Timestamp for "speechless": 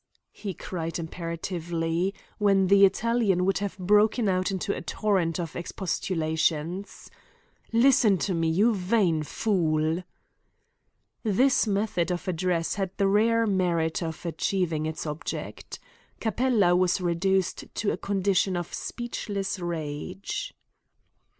18.73-19.59